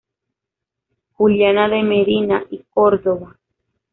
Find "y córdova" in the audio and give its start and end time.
2.49-3.37